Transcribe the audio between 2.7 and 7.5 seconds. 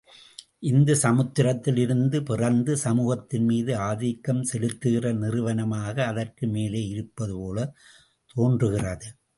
சமூகத்தின் மீது ஆதிக்கம் செலுத்துகிற நிறுவனமாக அதற்கு மேலே இருப்பது